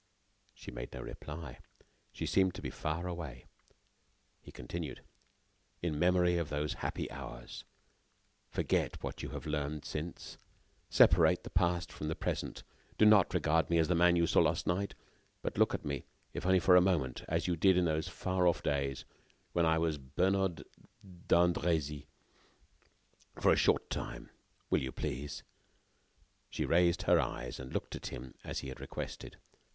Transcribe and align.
She 0.55 0.71
made 0.71 0.93
no 0.93 1.01
reply. 1.01 1.59
She 2.11 2.25
seemed 2.25 2.55
to 2.55 2.61
be 2.63 2.71
far 2.71 3.05
away. 3.05 3.45
He 4.41 4.51
continued: 4.51 5.03
"In 5.83 5.99
memory 5.99 6.39
of 6.39 6.49
those 6.49 6.73
happy 6.81 7.11
hours, 7.11 7.65
forget 8.49 9.03
what 9.03 9.21
you 9.21 9.29
have 9.29 9.45
learned 9.45 9.85
since. 9.85 10.39
Separate 10.89 11.43
the 11.43 11.51
past 11.51 11.91
from 11.91 12.07
the 12.07 12.15
present. 12.15 12.63
Do 12.97 13.05
not 13.05 13.35
regard 13.35 13.69
me 13.69 13.77
as 13.77 13.89
the 13.89 13.93
man 13.93 14.15
you 14.15 14.25
saw 14.25 14.39
last 14.39 14.65
night, 14.65 14.95
but 15.43 15.59
look 15.59 15.75
at 15.75 15.85
me, 15.85 16.05
if 16.33 16.47
only 16.47 16.59
for 16.59 16.75
a 16.75 16.81
moment, 16.81 17.23
as 17.27 17.45
you 17.45 17.55
did 17.55 17.77
in 17.77 17.85
those 17.85 18.07
far 18.07 18.47
off 18.47 18.63
days 18.63 19.05
when 19.53 19.67
I 19.67 19.77
was 19.77 19.99
Bernard 19.99 20.63
d'Andrezy, 21.27 22.07
for 23.39 23.51
a 23.53 23.55
short 23.55 23.87
time. 23.91 24.31
Will 24.71 24.81
you, 24.81 24.91
please?" 24.91 25.43
She 26.49 26.65
raised 26.65 27.03
her 27.03 27.19
eyes 27.19 27.59
and 27.59 27.71
looked 27.71 27.95
at 27.95 28.07
him 28.07 28.33
as 28.43 28.61
he 28.61 28.69
had 28.69 28.81
requested. 28.81 29.37